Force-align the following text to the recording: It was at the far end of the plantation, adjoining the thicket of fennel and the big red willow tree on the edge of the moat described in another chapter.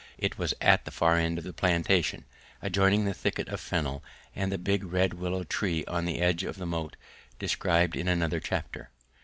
It 0.17 0.39
was 0.39 0.55
at 0.59 0.85
the 0.85 0.89
far 0.89 1.17
end 1.17 1.37
of 1.37 1.43
the 1.43 1.53
plantation, 1.53 2.25
adjoining 2.59 3.05
the 3.05 3.13
thicket 3.13 3.47
of 3.49 3.59
fennel 3.61 4.03
and 4.35 4.51
the 4.51 4.57
big 4.57 4.83
red 4.83 5.13
willow 5.13 5.43
tree 5.43 5.85
on 5.85 6.05
the 6.05 6.19
edge 6.21 6.43
of 6.43 6.57
the 6.57 6.65
moat 6.65 6.95
described 7.37 7.95
in 7.95 8.07
another 8.07 8.39
chapter. 8.39 8.89